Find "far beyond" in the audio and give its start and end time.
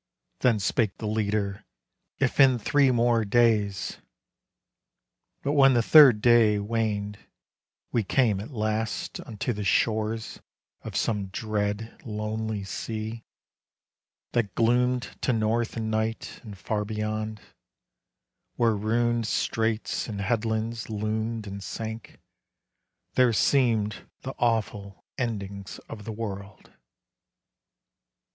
16.57-17.39